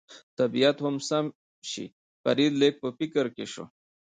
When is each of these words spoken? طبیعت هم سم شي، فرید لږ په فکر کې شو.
طبیعت 0.39 0.77
هم 0.85 0.95
سم 1.09 1.25
شي، 1.71 1.85
فرید 2.23 2.53
لږ 2.61 2.73
په 2.83 2.89
فکر 2.97 3.25
کې 3.35 3.45
شو. 3.53 3.65